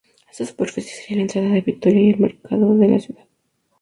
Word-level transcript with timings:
Esta 0.31 0.47
superficie 0.47 0.91
sería 0.91 1.17
la 1.17 1.21
entrada 1.21 1.49
de 1.49 1.61
Vitoria 1.61 2.01
y 2.01 2.09
el 2.09 2.19
mercado 2.19 2.75
de 2.75 2.87
la 2.87 2.97
ciudad. 2.99 3.27